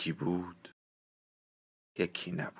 یکی 0.00 0.12
بود 0.12 0.68
یکی 1.98 2.32
نبود. 2.32 2.54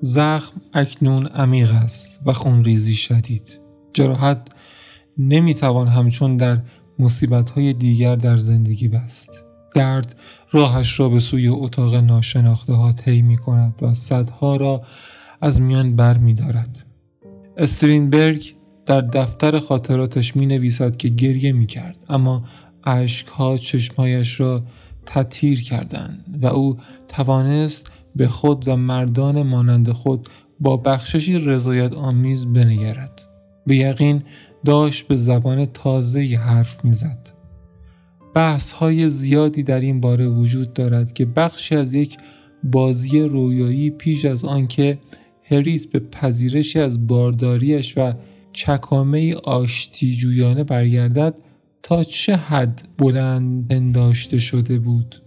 زخم 0.00 0.60
اکنون 0.72 1.26
عمیق 1.26 1.72
است 1.72 2.20
و 2.26 2.32
خونریزی 2.32 2.94
شدید. 2.94 3.60
جراحت 3.92 4.48
نمی‌توان 5.18 5.88
همچون 5.88 6.36
در 6.36 6.62
مصیبت 6.98 7.50
های 7.50 7.72
دیگر 7.72 8.16
در 8.16 8.36
زندگی 8.36 8.88
بست 8.88 9.44
درد 9.74 10.16
راهش 10.50 11.00
را 11.00 11.08
به 11.08 11.20
سوی 11.20 11.48
اتاق 11.48 11.94
ناشناخته 11.94 12.72
ها 12.72 12.92
طی 12.92 13.22
می 13.22 13.36
کند 13.36 13.74
و 13.82 13.94
صدها 13.94 14.56
را 14.56 14.82
از 15.40 15.60
میان 15.60 15.96
بر 15.96 16.18
می 16.18 16.34
دارد. 16.34 16.84
استرینبرگ 17.56 18.54
در 18.86 19.00
دفتر 19.00 19.60
خاطراتش 19.60 20.36
می 20.36 20.46
نویسد 20.46 20.96
که 20.96 21.08
گریه 21.08 21.52
می 21.52 21.66
کرد 21.66 21.98
اما 22.08 22.42
ها 23.36 23.58
چشمهایش 23.58 24.40
را 24.40 24.62
تطیر 25.06 25.62
کردند 25.62 26.38
و 26.42 26.46
او 26.46 26.78
توانست 27.08 27.90
به 28.16 28.28
خود 28.28 28.68
و 28.68 28.76
مردان 28.76 29.42
مانند 29.42 29.92
خود 29.92 30.28
با 30.60 30.76
بخششی 30.76 31.38
رضایت 31.38 31.92
آمیز 31.92 32.46
بنگرد. 32.46 33.22
به 33.66 33.76
یقین 33.76 34.22
داشت 34.64 35.08
به 35.08 35.16
زبان 35.16 35.66
تازه 35.66 36.20
حرف 36.20 36.84
می‌زد. 36.84 37.30
بحث 38.34 38.72
های 38.72 39.08
زیادی 39.08 39.62
در 39.62 39.80
این 39.80 40.00
باره 40.00 40.28
وجود 40.28 40.72
دارد 40.72 41.12
که 41.12 41.26
بخشی 41.26 41.76
از 41.76 41.94
یک 41.94 42.16
بازی 42.64 43.20
رویایی 43.20 43.90
پیش 43.90 44.24
از 44.24 44.44
آنکه 44.44 44.98
هریس 45.42 45.86
به 45.86 45.98
پذیرشی 45.98 46.80
از 46.80 47.06
بارداریش 47.06 47.98
و 47.98 48.12
چکامه 48.52 49.34
آشتی 49.34 50.16
جویانه 50.16 50.64
برگردد 50.64 51.34
تا 51.82 52.04
چه 52.04 52.36
حد 52.36 52.88
بلند 52.98 53.72
انداشته 53.72 54.38
شده 54.38 54.78
بود 54.78 55.22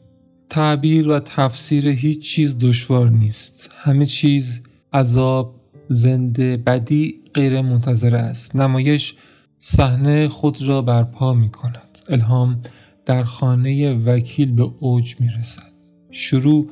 تعبیر 0.49 1.09
و 1.09 1.19
تفسیر 1.19 1.87
هیچ 1.87 2.19
چیز 2.19 2.57
دشوار 2.57 3.09
نیست 3.09 3.71
همه 3.75 4.05
چیز 4.05 4.61
عذاب 4.93 5.61
زنده 5.92 6.58
بدی 6.58 7.22
غیر 7.34 7.61
منتظر 7.61 8.16
است. 8.16 8.56
نمایش 8.56 9.16
صحنه 9.59 10.28
خود 10.28 10.61
را 10.61 10.82
برپا 10.82 11.33
می 11.33 11.49
کند. 11.49 11.99
الهام 12.10 12.61
در 13.05 13.23
خانه 13.23 13.93
وکیل 13.93 14.52
به 14.52 14.71
اوج 14.80 15.15
می 15.20 15.30
رسد. 15.39 15.71
شروع 16.11 16.70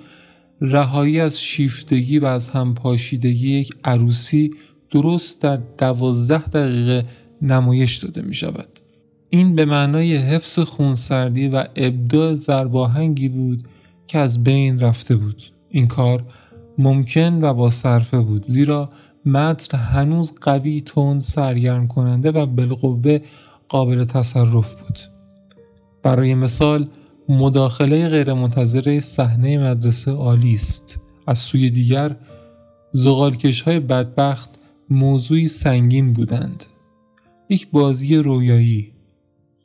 رهایی 0.62 1.20
از 1.20 1.42
شیفتگی 1.42 2.20
و 2.20 2.26
از 2.26 2.50
هم 2.50 2.74
پاشیدگی 2.74 3.60
یک 3.60 3.74
عروسی 3.84 4.52
درست 4.92 5.42
در 5.42 5.60
دوازده 5.78 6.48
دقیقه 6.48 7.06
نمایش 7.42 7.98
داده 7.98 8.22
می 8.22 8.34
شود. 8.34 8.80
این 9.30 9.56
به 9.56 9.66
معنای 9.66 10.16
حفظ 10.16 10.60
خونسردی 10.60 11.48
و 11.48 11.66
ابداع 11.76 12.36
زرباهنگی 12.36 13.30
بود 13.30 13.68
که 14.08 14.20
از 14.20 14.44
بین 14.44 14.80
رفته 14.80 15.16
بود. 15.16 15.44
این 15.70 15.88
کار 15.88 16.24
ممکن 16.78 17.44
و 17.44 17.54
با 17.54 17.70
صرفه 17.70 18.20
بود 18.20 18.46
زیرا 18.46 18.90
متن 19.26 19.78
هنوز 19.78 20.36
قوی 20.42 20.82
تون 20.82 21.20
سرگرم 21.20 21.88
کننده 21.88 22.32
و 22.32 22.46
بالقوه 22.46 23.20
قابل 23.70 24.04
تصرف 24.04 24.82
بود. 24.82 25.00
برای 26.04 26.36
مثال 26.36 26.88
مداخله 27.30 28.10
غیرمنتظره 28.10 29.00
صحنه 29.00 29.58
مدرسه 29.58 30.12
عالی 30.12 30.54
است. 30.54 31.00
از 31.28 31.40
سوی 31.40 31.70
دیگر 31.70 32.16
زغالکش 32.92 33.62
های 33.62 33.80
بدبخت 33.80 34.50
موضوعی 34.90 35.48
سنگین 35.48 36.14
بودند. 36.14 36.64
یک 37.50 37.68
بازی 37.72 38.16
رویایی. 38.16 38.94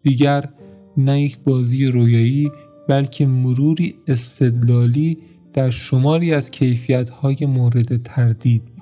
دیگر 0.03 0.49
نه 0.97 1.21
یک 1.21 1.39
بازی 1.39 1.87
رویایی 1.87 2.51
بلکه 2.89 3.27
مروری 3.27 3.95
استدلالی 4.09 5.19
در 5.53 5.71
شماری 5.71 6.35
از 6.35 6.51
کیفیت 6.51 7.11
های 7.11 7.37
مورد 7.47 8.03
تردید 8.03 8.74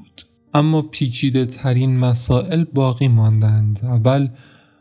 اما 0.55 0.83
پیچیده 0.83 1.47
ترین 1.47 1.99
مسائل 1.99 2.65
باقی 2.65 3.09
ماندند. 3.09 3.81
اول 3.83 4.29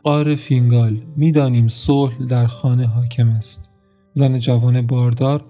قار 0.02 0.34
فینگال. 0.34 1.00
می‌دانیم 1.16 1.68
صلح 1.68 2.18
در 2.28 2.46
خانه 2.46 2.86
حاکم 2.86 3.28
است. 3.28 3.70
زن 4.14 4.38
جوان 4.38 4.82
باردار 4.82 5.44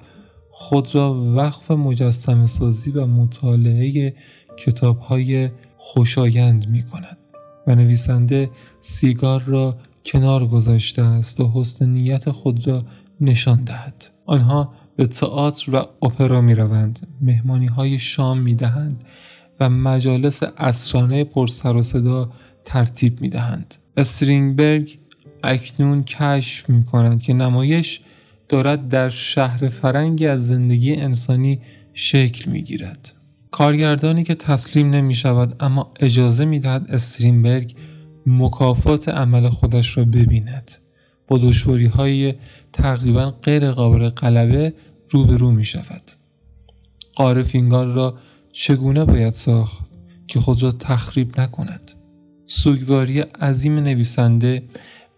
خود 0.51 0.95
را 0.95 1.35
وقف 1.35 1.71
مجسم 1.71 2.47
سازی 2.47 2.91
و 2.91 3.07
مطالعه 3.07 4.15
کتاب 4.57 4.99
های 4.99 5.51
خوشایند 5.77 6.69
می 6.69 6.83
کند 6.83 7.19
و 7.67 7.75
نویسنده 7.75 8.51
سیگار 8.81 9.43
را 9.43 9.77
کنار 10.05 10.47
گذاشته 10.47 11.03
است 11.03 11.41
و 11.41 11.51
حسن 11.55 11.89
نیت 11.89 12.31
خود 12.31 12.67
را 12.67 12.85
نشان 13.21 13.65
دهد. 13.65 14.05
آنها 14.27 14.73
به 14.97 15.07
تئاتر 15.07 15.75
و 15.75 15.87
اپرا 16.07 16.41
می 16.41 16.55
روند 16.55 17.07
مهمانی 17.21 17.67
های 17.67 17.99
شام 17.99 18.39
می 18.39 18.55
دهند 18.55 19.05
و 19.63 19.69
مجالس 19.69 20.43
اسرانه 20.43 21.25
پر 21.25 21.47
سر 21.47 21.77
و 21.77 21.83
صدا 21.83 22.31
ترتیب 22.65 23.21
می 23.21 23.29
دهند 23.29 23.75
استرینگبرگ 23.97 24.99
اکنون 25.45 26.05
کشف 26.05 26.71
می 26.71 26.85
کند 26.85 27.23
که 27.23 27.33
نمایش 27.33 28.01
دارد 28.49 28.89
در 28.89 29.09
شهر 29.09 29.69
فرنگی 29.69 30.27
از 30.27 30.47
زندگی 30.47 30.95
انسانی 30.95 31.61
شکل 31.95 32.51
می 32.51 32.63
گیرد. 32.63 33.15
کارگردانی 33.51 34.25
که 34.25 34.35
تسلیم 34.35 34.91
نمی 34.91 35.15
شود 35.15 35.57
اما 35.61 35.93
اجازه 36.01 36.45
می 36.45 36.61
دهد 36.61 36.87
استرینبرگ 36.89 37.75
مکافات 38.27 39.09
عمل 39.09 39.49
خودش 39.49 39.99
را 39.99 40.05
ببیند. 40.05 40.71
با 41.29 41.39
دشواری 41.39 41.87
های 41.87 42.35
تقریبا 42.73 43.31
غیر 43.31 43.71
قابل 43.71 44.09
غلبه 44.09 44.75
روبرو 45.11 45.51
می 45.51 45.65
شود. 45.65 46.03
قاره 47.15 47.45
را 47.71 48.19
چگونه 48.53 49.05
باید 49.05 49.33
ساخت 49.33 49.91
که 50.27 50.41
خود 50.41 50.63
را 50.63 50.73
تخریب 50.73 51.41
نکند؟ 51.41 51.93
سوگواری 52.47 53.21
عظیم 53.21 53.79
نویسنده 53.79 54.63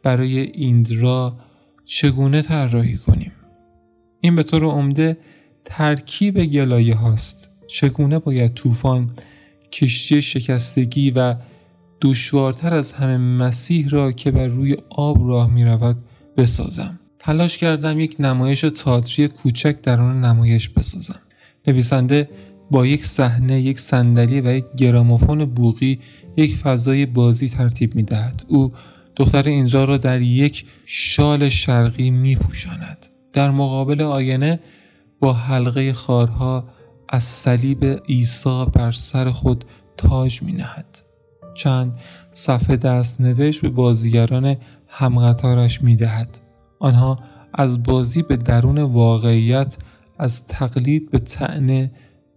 برای 0.03 0.39
ایندرا 0.39 1.37
چگونه 1.85 2.43
طراحی 2.43 2.99
کنیم؟ 2.99 3.33
این 4.21 4.37
به 4.37 4.43
طور 4.43 4.65
عمده 4.65 5.19
ترکیب 5.65 6.45
گلایه 6.45 6.95
هاست 6.95 7.51
چگونه 7.67 8.19
باید 8.19 8.55
طوفان 8.55 9.11
کشتی 9.73 10.23
شکستگی 10.23 11.11
و 11.11 11.35
دشوارتر 12.01 12.75
از 12.75 12.93
همه 12.93 13.17
مسیح 13.17 13.89
را 13.89 14.13
که 14.13 14.31
بر 14.31 14.47
روی 14.47 14.77
آب 14.91 15.29
راه 15.29 15.51
می 15.51 15.65
رود 15.65 15.97
بسازم 16.37 17.01
تلاش 17.19 17.59
کردم 17.59 18.01
یک 18.01 18.17
نمایش 18.19 18.61
تئاتری 18.61 19.29
کوچک 19.29 19.83
در 19.83 20.01
آن 20.01 20.25
نمایش 20.25 20.69
بسازم 20.69 21.21
نویسنده 21.67 22.29
با 22.75 22.87
یک 22.87 23.07
صحنه 23.07 23.61
یک 23.61 23.81
صندلی 23.81 24.41
و 24.41 24.53
یک 24.53 24.65
گراموفون 24.77 25.45
بوغی 25.45 26.01
یک 26.37 26.57
فضای 26.57 27.07
بازی 27.07 27.49
ترتیب 27.49 27.95
می 27.95 28.03
دهد. 28.03 28.45
او 28.49 28.73
دختر 29.17 29.43
اینجا 29.43 29.85
را 29.85 29.97
در 29.97 30.21
یک 30.21 30.67
شال 30.85 31.49
شرقی 31.49 32.11
می 32.11 32.37
پوشاند. 32.37 33.07
در 33.33 33.51
مقابل 33.51 34.01
آینه 34.03 34.61
با 35.21 35.33
حلقه 35.33 35.93
خارها 35.93 36.65
از 37.09 37.25
صلیب 37.25 37.85
عیسی 38.09 38.67
بر 38.73 38.91
سر 38.91 39.31
خود 39.31 39.65
تاج 39.97 40.43
می 40.43 40.53
نهد. 40.53 40.99
چند 41.55 41.97
صفحه 42.31 42.77
دست 42.77 43.21
نوشت 43.21 43.61
به 43.61 43.69
بازیگران 43.69 44.57
همقطارش 44.89 45.83
می 45.83 45.97
دهد. 45.97 46.41
آنها 46.79 47.19
از 47.53 47.83
بازی 47.83 48.23
به 48.23 48.37
درون 48.37 48.79
واقعیت 48.79 49.77
از 50.19 50.47
تقلید 50.47 51.11
به 51.11 51.19
تعنه 51.19 51.91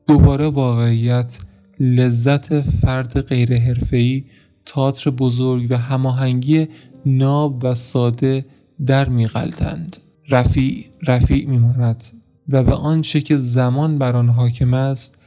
دوباره 0.08 0.48
واقعیت 0.48 1.40
لذت 1.80 2.62
فرد 2.62 3.22
غیر 3.22 3.58
حرفه‌ای 3.58 4.24
تئاتر 4.66 5.12
بزرگ 5.12 5.68
و 5.70 5.78
هماهنگی 5.78 6.68
ناب 7.06 7.64
و 7.64 7.76
ساده 7.76 8.46
در 8.86 9.10
میغلطند 9.10 9.98
رفیع 10.30 10.86
رفیع 11.08 11.50
میماند 11.50 12.04
و 12.50 12.64
به 12.64 12.74
آنچه 12.74 13.22
که 13.22 13.38
زمان 13.38 13.98
بر 13.98 14.16
آن 14.16 14.30
حاکم 14.30 14.74
است 14.74 15.18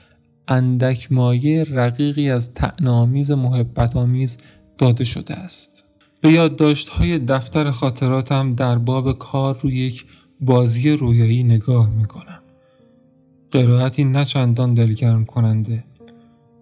اندک 0.49 1.13
مایه 1.13 1.65
رقیقی 1.65 2.31
از 2.31 2.55
تعنامیز 2.55 3.31
محبت 3.31 3.97
آمیز 3.97 4.39
داده 4.79 5.05
شده 5.05 5.35
است 5.35 5.85
به 6.21 6.33
یادداشت 6.33 7.03
دفتر 7.03 7.71
خاطراتم 7.71 8.55
در 8.55 8.79
باب 8.79 9.19
کار 9.19 9.59
روی 9.63 9.77
یک 9.77 10.05
بازی 10.41 10.91
رویایی 10.91 11.43
نگاه 11.43 11.91
می 11.91 12.05
کنم. 12.05 12.40
قرائتی 13.51 14.05
نه 14.05 14.25
چندان 14.25 14.75
دلگرم 14.75 15.25
کننده. 15.25 15.85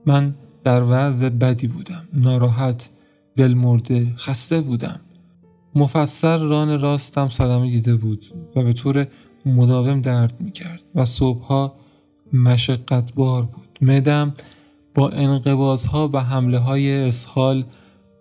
من 0.06 0.34
در 0.64 0.82
وضع 0.82 1.28
بدی 1.28 1.66
بودم. 1.66 2.08
ناراحت، 2.12 2.90
دلمرده، 3.36 4.14
خسته 4.16 4.60
بودم. 4.60 5.00
مفسر 5.74 6.36
ران 6.36 6.80
راستم 6.80 7.28
صدمه 7.28 7.70
دیده 7.70 7.96
بود 7.96 8.26
و 8.56 8.62
به 8.62 8.72
طور 8.72 9.06
مداوم 9.46 10.00
درد 10.00 10.40
می 10.40 10.52
کرد 10.52 10.82
و 10.94 11.04
صبحها 11.04 11.74
مشقت 12.32 13.14
بار 13.14 13.42
بود. 13.42 13.78
مدم 13.80 14.34
با 14.94 15.08
انقبازها 15.10 16.10
و 16.12 16.18
حمله 16.18 16.58
های 16.58 17.08
اسهال 17.08 17.64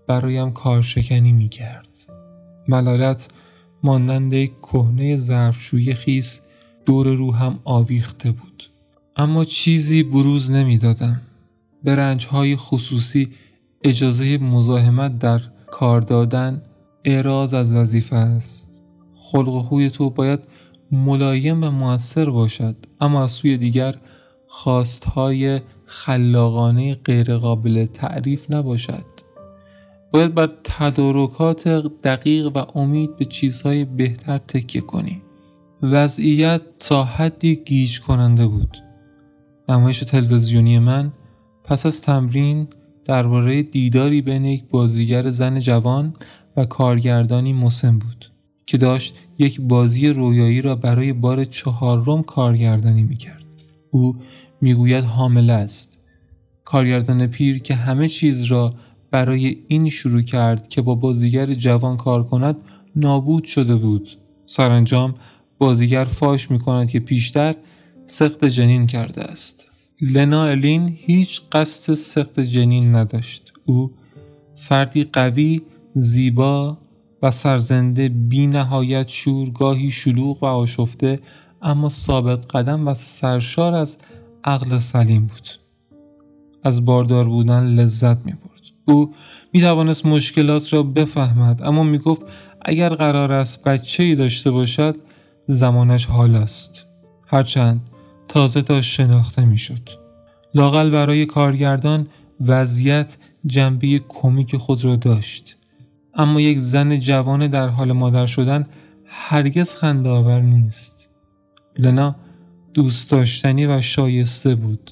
برایم 0.08 0.52
کارشکنی 0.52 1.32
می 1.32 1.50
کرد. 1.50 1.88
ملالت 2.68 3.28
مانند 3.84 4.34
یک 4.34 4.52
کهنه 4.62 5.18
ظرفشوی 5.18 5.94
خیس 5.94 6.42
دور 6.88 7.08
روحم 7.08 7.60
آویخته 7.64 8.32
بود. 8.32 8.64
اما 9.16 9.46
چیزی 9.46 10.04
بروز 10.04 10.52
نمی‌دادم. 10.52 11.22
به 11.84 11.96
رنجهای 11.96 12.56
خصوصی 12.56 13.30
اجازه 13.84 14.38
مزاحمت 14.38 15.20
در 15.20 15.42
کار 15.72 16.02
دادن 16.02 16.62
اعراض 17.06 17.54
از 17.54 17.76
وظیفه 17.76 18.16
است. 18.16 18.86
خلق 19.16 19.66
خوی 19.66 19.90
تو 19.90 20.10
باید 20.10 20.40
ملایم 20.92 21.64
و 21.64 21.72
موثر 21.72 22.30
باشد 22.30 22.76
اما 23.02 23.24
از 23.24 23.32
سوی 23.32 23.58
دیگر 23.58 23.96
خواستهای 24.48 25.62
خلاقانه 25.86 26.96
غیرقابل 26.96 27.86
تعریف 27.86 28.52
نباشد 28.52 29.06
باید 30.12 30.34
بر 30.34 30.54
تدارکات 30.64 31.68
دقیق 32.04 32.52
و 32.56 32.66
امید 32.76 33.16
به 33.16 33.26
چیزهای 33.26 33.86
بهتر 33.86 34.38
تکیه 34.38 34.82
کنی 34.82 35.22
وضعیت 35.82 36.62
تا 36.80 37.04
حدی 37.04 37.56
گیج 37.56 38.00
کننده 38.00 38.48
بود. 38.48 38.78
نمایش 39.70 40.00
تلویزیونی 40.00 40.80
من 40.80 41.14
پس 41.64 41.86
از 41.86 42.02
تمرین 42.02 42.68
درباره 43.06 43.64
دیداری 43.64 44.22
بین 44.22 44.46
یک 44.46 44.64
بازیگر 44.70 45.30
زن 45.30 45.60
جوان 45.60 46.14
و 46.58 46.66
کارگردانی 46.66 47.54
مسن 47.54 48.00
بود 48.00 48.32
که 48.66 48.78
داشت 48.78 49.16
یک 49.38 49.62
بازی 49.62 50.10
رویایی 50.10 50.62
را 50.62 50.76
برای 50.76 51.14
بار 51.14 51.46
چهارم 51.46 52.24
کارگردانی 52.24 53.04
می‌کرد. 53.04 53.46
او 53.92 54.16
می‌گوید 54.62 55.04
حامله 55.04 55.54
است. 55.54 56.00
کارگردان 56.66 57.28
پیر 57.28 57.60
که 57.60 57.76
همه 57.76 58.08
چیز 58.08 58.44
را 58.44 58.74
برای 59.12 59.58
این 59.68 59.90
شروع 59.90 60.22
کرد 60.22 60.68
که 60.68 60.82
با 60.82 60.96
بازیگر 60.96 61.54
جوان 61.54 61.98
کار 61.98 62.24
کند 62.24 62.56
نابود 62.96 63.44
شده 63.44 63.76
بود. 63.76 64.10
سرانجام 64.46 65.14
بازیگر 65.58 66.06
فاش 66.06 66.52
می 66.52 66.60
کند 66.60 66.90
که 66.90 67.00
پیشتر 67.00 67.56
سخت 68.06 68.46
جنین 68.46 68.88
کرده 68.88 69.22
است. 69.22 69.72
لنا 70.02 70.46
الین 70.46 70.98
هیچ 71.02 71.42
قصد 71.52 71.94
سخت 71.94 72.40
جنین 72.40 72.96
نداشت. 72.96 73.54
او 73.66 73.92
فردی 74.56 75.04
قوی 75.04 75.62
زیبا 75.96 76.78
و 77.22 77.32
سرزنده 77.32 78.10
بی 78.10 78.48
نهایت 78.48 79.08
شور 79.08 79.50
گاهی 79.50 79.92
شلوغ 79.92 80.44
و 80.44 80.46
آشفته 80.46 81.20
اما 81.62 81.90
ثابت 81.90 82.56
قدم 82.56 82.88
و 82.88 82.94
سرشار 82.94 83.74
از 83.74 83.98
عقل 84.44 84.80
سلیم 84.80 85.26
بود. 85.26 85.48
از 86.64 86.86
باردار 86.86 87.26
بودن 87.26 87.64
لذت 87.64 88.26
می 88.26 88.32
بود. 88.32 88.58
او 88.88 89.14
می 89.54 89.62
توانست 89.62 90.06
مشکلات 90.06 90.74
را 90.74 90.84
بفهمد 90.84 91.62
اما 91.64 91.84
می 91.84 91.98
گفت 91.98 92.22
اگر 92.62 92.90
قرار 92.90 93.32
است 93.32 93.64
بچه 93.64 94.04
ای 94.04 94.16
داشته 94.16 94.52
باشد 94.52 94.96
زمانش 95.48 96.06
حال 96.06 96.36
است 96.36 96.86
هرچند 97.28 97.82
تازه 98.28 98.62
تا 98.62 98.82
شناخته 98.82 99.46
می 99.46 99.58
شد 99.58 99.90
لاقل 100.56 100.90
برای 100.90 101.26
کارگردان 101.26 102.08
وضعیت 102.46 103.18
جنبه 103.46 104.02
کمیک 104.08 104.56
خود 104.56 104.86
را 104.86 104.96
داشت. 104.96 105.58
اما 106.14 106.42
یک 106.42 106.60
زن 106.60 107.00
جوان 107.00 107.48
در 107.48 107.68
حال 107.68 107.92
مادر 107.92 108.26
شدن 108.26 108.68
هرگز 109.06 109.76
خنده 109.76 110.10
آور 110.10 110.42
نیست. 110.42 111.10
لنا 111.78 112.16
دوست 112.74 113.12
داشتنی 113.12 113.66
و 113.66 113.82
شایسته 113.82 114.56
بود. 114.56 114.92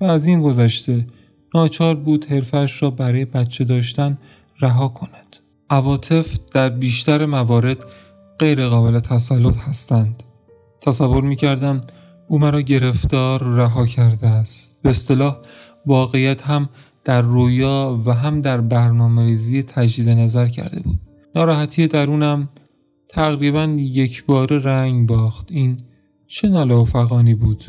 و 0.00 0.04
از 0.04 0.26
این 0.26 0.42
گذشته 0.42 1.06
ناچار 1.54 1.94
بود 1.94 2.24
حرفش 2.24 2.82
را 2.82 2.90
برای 2.90 3.24
بچه 3.24 3.64
داشتن 3.64 4.18
رها 4.60 4.88
کند. 4.88 5.36
عواطف 5.70 6.38
در 6.52 6.68
بیشتر 6.68 7.26
موارد 7.26 7.78
غیر 8.40 8.68
قابل 8.68 9.00
تسلط 9.00 9.56
هستند. 9.58 10.22
تصور 10.80 11.24
می 11.24 11.36
کردم 11.36 11.82
او 12.28 12.38
مرا 12.38 12.60
گرفتار 12.60 13.42
رها 13.42 13.86
کرده 13.86 14.26
است. 14.26 14.78
به 14.82 14.90
اصطلاح 14.90 15.36
واقعیت 15.86 16.42
هم 16.42 16.68
در 17.04 17.22
رویا 17.22 18.02
و 18.06 18.14
هم 18.14 18.40
در 18.40 18.60
برنامه 18.60 19.24
ریزی 19.24 19.62
تجدید 19.62 20.08
نظر 20.08 20.48
کرده 20.48 20.80
بود. 20.80 21.00
ناراحتی 21.34 21.86
درونم 21.86 22.48
تقریبا 23.08 23.64
یک 23.78 24.26
بار 24.26 24.58
رنگ 24.58 25.08
باخت. 25.08 25.46
این 25.50 25.76
چه 26.26 26.48
ناله 26.48 27.34
بود. 27.34 27.64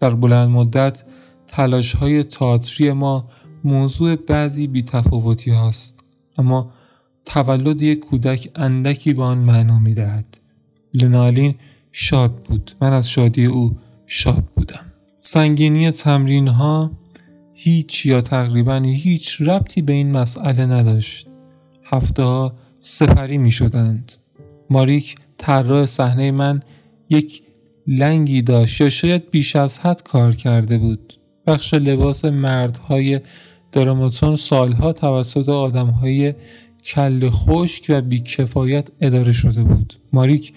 در 0.00 0.10
بلند 0.10 0.50
مدت 0.50 1.04
تلاش 1.46 1.94
های 1.94 2.24
تاتری 2.24 2.92
ما 2.92 3.28
موضوع 3.64 4.16
بعضی 4.16 4.66
بیتفاوتی 4.66 5.50
هاست 5.50 6.04
اما 6.38 6.72
تولد 7.24 7.82
یک 7.82 8.00
کودک 8.00 8.50
اندکی 8.54 9.12
به 9.12 9.22
آن 9.22 9.38
معنا 9.38 9.78
می 9.78 9.94
دهد. 9.94 10.38
لنالین 10.94 11.54
شاد 11.92 12.34
بود. 12.34 12.72
من 12.80 12.92
از 12.92 13.10
شادی 13.10 13.46
او 13.46 13.76
شاد 14.06 14.44
بودم. 14.56 14.92
سنگینی 15.16 15.90
تمرین 15.90 16.48
ها 16.48 16.90
هیچ 17.54 18.06
یا 18.06 18.20
تقریبا 18.20 18.76
هیچ 18.76 19.40
ربطی 19.40 19.82
به 19.82 19.92
این 19.92 20.12
مسئله 20.12 20.66
نداشت. 20.66 21.26
هفته 21.84 22.22
ها 22.22 22.52
سپری 22.80 23.38
می 23.38 23.50
شدند 23.50 24.12
ماریک 24.70 25.16
طراح 25.38 25.86
صحنه 25.86 26.30
من 26.30 26.62
یک 27.10 27.42
لنگی 27.86 28.42
داشت 28.42 28.80
یا 28.80 28.88
شاید 28.88 29.30
بیش 29.30 29.56
از 29.56 29.78
حد 29.78 30.02
کار 30.02 30.36
کرده 30.36 30.78
بود. 30.78 31.18
بخش 31.46 31.74
لباس 31.74 32.24
مردهای 32.24 33.20
دراماتون 33.72 34.36
سالها 34.36 34.92
توسط 34.92 35.48
آدمهای 35.48 36.34
کل 36.82 37.30
خشک 37.30 37.86
و 37.88 38.00
بیکفایت 38.00 38.88
اداره 39.00 39.32
شده 39.32 39.62
بود. 39.62 39.94
ماریک 40.12 40.52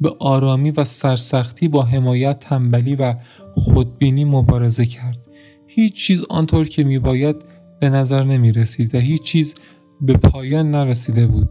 به 0.00 0.16
آرامی 0.18 0.70
و 0.70 0.84
سرسختی 0.84 1.68
با 1.68 1.82
حمایت 1.82 2.38
تنبلی 2.38 2.94
و 2.94 3.14
خودبینی 3.54 4.24
مبارزه 4.24 4.86
کرد. 4.86 5.18
هیچ 5.66 5.94
چیز 5.94 6.22
آنطور 6.30 6.68
که 6.68 6.84
میباید 6.84 7.36
به 7.80 7.88
نظر 7.88 8.24
نمی 8.24 8.52
رسید 8.52 8.94
و 8.94 8.98
هیچ 8.98 9.22
چیز 9.22 9.54
به 10.00 10.12
پایان 10.16 10.70
نرسیده 10.70 11.26
بود. 11.26 11.48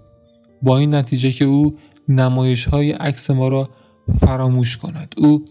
با 0.62 0.78
این 0.78 0.96
نتیجه 0.96 1.32
که 1.32 1.46
او 1.46 1.76
نمایش 2.10 2.66
های 2.66 2.92
عکس 2.92 3.32
ما 3.32 3.48
را 3.48 3.70
فراموش 4.20 4.78
کند. 4.78 5.16
او 5.18 5.46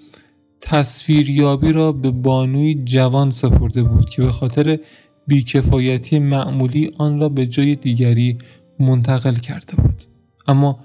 تصویریابی 0.61 1.73
را 1.73 1.93
به 1.93 2.11
بانوی 2.11 2.75
جوان 2.85 3.31
سپرده 3.31 3.83
بود 3.83 4.11
که 4.11 4.23
به 4.23 4.33
خاطر 4.33 4.79
بیکفایتی 5.27 6.19
معمولی 6.19 6.91
آن 6.99 7.21
را 7.21 7.29
به 7.29 7.47
جای 7.47 7.75
دیگری 7.75 8.39
منتقل 8.81 9.35
کرده 9.35 9.77
بود. 9.77 10.05
اما 10.47 10.79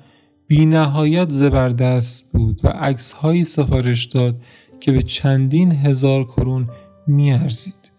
بی 0.48 0.66
نهایت 0.66 1.30
زبردست 1.30 2.32
بود 2.32 2.62
و 2.64 2.68
عکس 2.68 3.14
هایی 3.14 3.44
سفارش 3.44 4.06
داد 4.06 4.42
که 4.80 4.92
به 4.92 5.02
چندین 5.02 5.72
هزار 5.72 6.24
کرون 6.24 6.70
میارزید. 7.08 7.92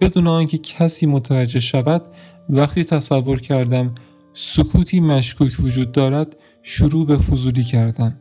بدون 0.00 0.26
آنکه 0.26 0.58
کسی 0.58 1.06
متوجه 1.06 1.60
شود 1.60 2.02
وقتی 2.48 2.84
تصور 2.84 3.40
کردم 3.40 3.94
سکوتی 4.34 5.00
مشکوک 5.00 5.52
وجود 5.60 5.92
دارد 5.92 6.36
شروع 6.62 7.06
به 7.06 7.16
فضولی 7.16 7.64
کردم. 7.64 8.16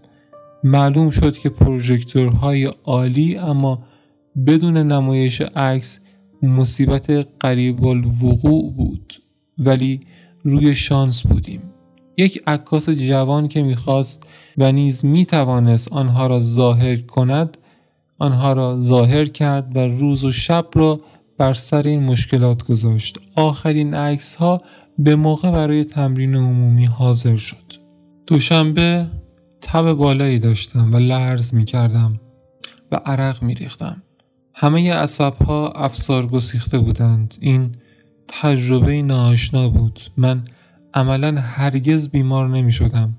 معلوم 0.63 1.09
شد 1.09 1.37
که 1.37 1.49
پروژکتورهای 1.49 2.65
عالی 2.83 3.37
اما 3.37 3.83
بدون 4.47 4.77
نمایش 4.77 5.41
عکس 5.41 5.99
مصیبت 6.43 7.27
قریب 7.39 7.85
الوقوع 7.85 8.73
بود. 8.73 9.13
ولی 9.57 10.01
روی 10.43 10.75
شانس 10.75 11.27
بودیم 11.27 11.61
یک 12.17 12.43
عکاس 12.47 12.89
جوان 12.89 13.47
که 13.47 13.63
می‌خواست 13.63 14.23
و 14.57 14.71
نیز 14.71 15.05
می‌توانست 15.05 15.93
آنها 15.93 16.27
را 16.27 16.39
ظاهر 16.39 16.95
کند 16.95 17.57
آنها 18.19 18.53
را 18.53 18.79
ظاهر 18.81 19.25
کرد 19.25 19.75
و 19.75 19.79
روز 19.79 20.25
و 20.25 20.31
شب 20.31 20.65
را 20.73 20.99
بر 21.37 21.53
سر 21.53 21.87
این 21.87 22.03
مشکلات 22.03 22.63
گذاشت 22.63 23.19
آخرین 23.35 23.93
عکس 23.93 24.35
ها 24.35 24.61
به 24.97 25.15
موقع 25.15 25.51
برای 25.51 25.83
تمرین 25.83 26.35
عمومی 26.35 26.85
حاضر 26.85 27.35
شد. 27.35 27.73
دوشنبه 28.27 29.07
تب 29.61 29.93
بالایی 29.93 30.39
داشتم 30.39 30.93
و 30.93 30.97
لرز 30.97 31.53
می 31.53 31.65
کردم 31.65 32.19
و 32.91 32.95
عرق 32.95 33.43
می 33.43 33.53
ریختم. 33.53 34.03
همه 34.53 34.93
عصبها 34.93 35.71
افسار 35.71 36.25
گسیخته 36.25 36.79
بودند. 36.79 37.35
این 37.39 37.75
تجربه 38.27 39.01
ناآشنا 39.01 39.69
بود. 39.69 39.99
من 40.17 40.43
عملا 40.93 41.41
هرگز 41.41 42.09
بیمار 42.09 42.49
نمی 42.49 42.71
شدم. 42.71 43.15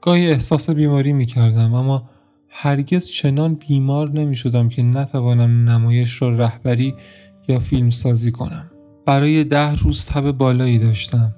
گاهی 0.00 0.30
احساس 0.30 0.70
بیماری 0.70 1.12
می 1.12 1.26
کردم 1.26 1.74
اما 1.74 2.10
هرگز 2.48 3.04
چنان 3.04 3.54
بیمار 3.54 4.10
نمی 4.10 4.36
شدم 4.36 4.68
که 4.68 4.82
نتوانم 4.82 5.70
نمایش 5.70 6.22
را 6.22 6.30
رهبری 6.30 6.94
یا 7.48 7.58
فیلم 7.58 7.90
سازی 7.90 8.30
کنم. 8.30 8.70
برای 9.06 9.44
ده 9.44 9.74
روز 9.74 10.06
تب 10.06 10.32
بالایی 10.32 10.78
داشتم. 10.78 11.34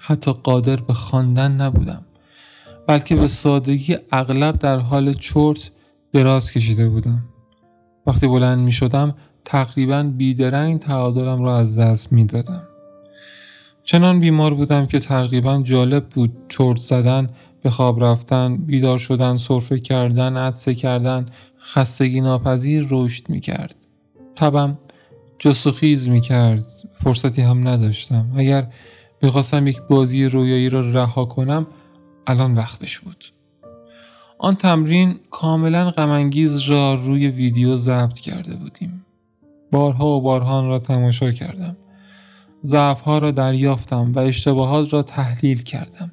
حتی 0.00 0.32
قادر 0.32 0.76
به 0.76 0.94
خواندن 0.94 1.52
نبودم. 1.52 2.04
بلکه 2.86 3.16
به 3.16 3.26
سادگی 3.26 3.96
اغلب 4.12 4.58
در 4.58 4.78
حال 4.78 5.12
چرت 5.12 5.70
دراز 6.12 6.52
کشیده 6.52 6.88
بودم. 6.88 7.24
وقتی 8.06 8.26
بلند 8.26 8.58
می 8.58 8.72
شدم 8.72 9.14
تقریبا 9.46 10.02
بیدرنگ 10.02 10.80
تعادلم 10.80 11.42
را 11.42 11.58
از 11.58 11.78
دست 11.78 12.12
می 12.12 12.24
دادم. 12.24 12.62
چنان 13.84 14.20
بیمار 14.20 14.54
بودم 14.54 14.86
که 14.86 15.00
تقریبا 15.00 15.62
جالب 15.62 16.08
بود 16.08 16.36
چرت 16.48 16.76
زدن 16.76 17.30
به 17.62 17.70
خواب 17.70 18.04
رفتن، 18.04 18.56
بیدار 18.56 18.98
شدن، 18.98 19.36
سرفه 19.36 19.80
کردن، 19.80 20.36
عدسه 20.36 20.74
کردن، 20.74 21.26
خستگی 21.60 22.20
ناپذیر 22.20 22.86
رشد 22.90 23.28
می 23.28 23.40
کرد. 23.40 23.76
تبم 24.34 24.78
جسوخیز 25.38 26.08
می 26.08 26.20
کرد. 26.20 26.66
فرصتی 26.92 27.42
هم 27.42 27.68
نداشتم. 27.68 28.30
اگر 28.36 28.72
می‌خواستم 29.22 29.66
یک 29.66 29.80
بازی 29.90 30.24
رویایی 30.24 30.68
را 30.68 30.80
رها 30.90 31.24
کنم 31.24 31.66
الان 32.26 32.54
وقتش 32.54 32.98
بود. 32.98 33.24
آن 34.38 34.54
تمرین 34.54 35.18
کاملا 35.30 35.90
غمانگیز 35.90 36.58
را 36.58 36.94
روی 36.94 37.28
ویدیو 37.28 37.76
ضبط 37.76 38.18
کرده 38.18 38.56
بودیم. 38.56 39.02
بارها 39.72 40.06
و 40.06 40.20
بارها 40.20 40.68
را 40.68 40.78
تماشا 40.78 41.32
کردم. 41.32 41.76
ضعفها 42.64 43.18
را 43.18 43.30
دریافتم 43.30 44.12
و 44.12 44.18
اشتباهات 44.18 44.92
را 44.92 45.02
تحلیل 45.02 45.62
کردم. 45.62 46.12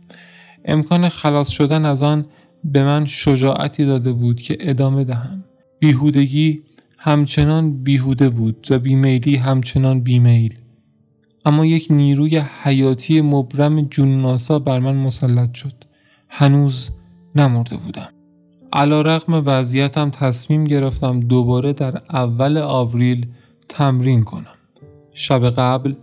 امکان 0.66 1.10
خلاص 1.10 1.50
شدن 1.50 1.86
از 1.86 2.04
آن 2.04 2.26
به 2.64 2.84
من 2.84 3.06
شجاعتی 3.06 3.86
داده 3.86 4.14
بود 4.14 4.42
که 4.42 4.58
ادامه 4.60 5.04
دهم. 5.04 5.44
بیهودگی 5.80 6.64
همچنان 7.00 7.84
بیهوده 7.84 8.30
بود 8.30 8.68
و 8.70 8.80
بیمیلی 8.80 9.36
همچنان 9.36 10.02
بیمیل. 10.02 10.58
اما 11.46 11.66
یک 11.66 11.88
نیروی 11.90 12.38
حیاتی 12.64 13.22
مبرم 13.22 13.82
جونناسا 13.82 14.60
بر 14.60 14.80
من 14.80 14.96
مسلط 14.96 15.54
شد. 15.54 15.74
هنوز 16.30 16.90
نمرده 17.36 17.78
بودم. 17.78 18.10
علا 18.74 19.02
رقم 19.02 19.44
وضعیتم 19.46 20.10
تصمیم 20.10 20.64
گرفتم 20.64 21.20
دوباره 21.20 21.74
در 21.74 22.02
اول 22.10 22.58
آوریل 22.58 23.28
تمرین 23.70 24.24
کنم. 24.24 24.56
شب 25.12 25.50
قبل 25.50 25.94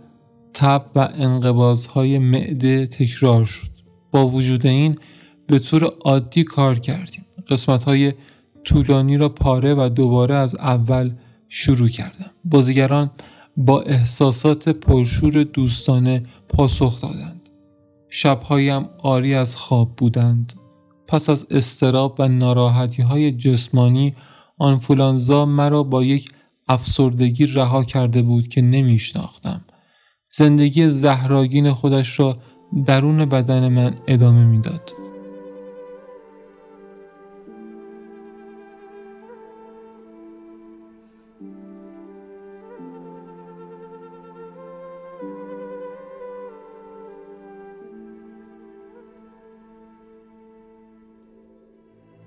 تب 0.53 0.85
و 0.95 1.09
انقبازهای 1.13 2.19
معده 2.19 2.87
تکرار 2.87 3.45
شد. 3.45 3.71
با 4.11 4.27
وجود 4.27 4.65
این 4.65 4.97
به 5.47 5.59
طور 5.59 5.83
عادی 6.05 6.43
کار 6.43 6.79
کردیم. 6.79 7.25
قسمت 7.49 7.83
های 7.83 8.13
طولانی 8.63 9.17
را 9.17 9.29
پاره 9.29 9.73
و 9.73 9.89
دوباره 9.89 10.35
از 10.35 10.55
اول 10.55 11.11
شروع 11.49 11.87
کردم. 11.87 12.31
بازیگران 12.45 13.11
با 13.57 13.81
احساسات 13.81 14.69
پرشور 14.69 15.43
دوستانه 15.43 16.23
پاسخ 16.49 17.01
دادند. 17.01 17.49
شبهایم 18.09 18.89
آری 19.03 19.33
از 19.33 19.55
خواب 19.55 19.95
بودند. 19.95 20.53
پس 21.07 21.29
از 21.29 21.47
استراب 21.49 22.15
و 22.19 22.27
ناراحتی 22.27 23.01
های 23.01 23.31
جسمانی 23.31 24.13
آنفولانزا 24.57 25.45
مرا 25.45 25.83
با 25.83 26.03
یک 26.03 26.29
افسردگی 26.71 27.45
رها 27.45 27.83
کرده 27.83 28.21
بود 28.21 28.47
که 28.47 28.61
نمیشناختم. 28.61 29.65
زندگی 30.31 30.87
زهراگین 30.87 31.73
خودش 31.73 32.19
را 32.19 32.37
درون 32.85 33.25
بدن 33.25 33.67
من 33.67 33.97
ادامه 34.07 34.45
می‌داد. 34.45 34.91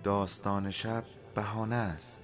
داستان 0.05 0.71
شب 0.71 1.05
بهانه 1.35 1.75
است 1.75 2.24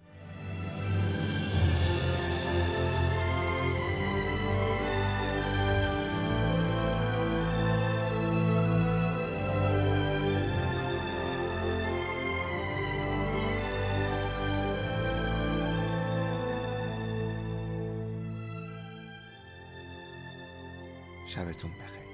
شبتون 21.31 21.71
بخیر. 21.71 22.10